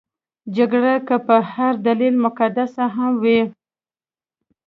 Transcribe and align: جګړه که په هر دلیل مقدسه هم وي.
جګړه 0.55 0.93
که 1.07 1.15
په 1.27 1.35
هر 1.51 1.73
دلیل 1.87 2.15
مقدسه 2.25 2.83
هم 2.95 3.11
وي. 3.23 3.41